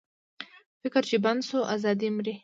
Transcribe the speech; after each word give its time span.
فکر 0.81 1.01
چې 1.09 1.17
بند 1.23 1.41
شو، 1.49 1.59
ازادي 1.75 2.09
مري. 2.15 2.33